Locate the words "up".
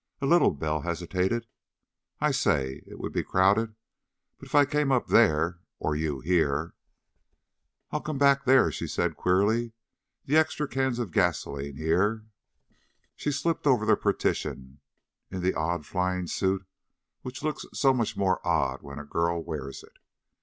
4.91-5.09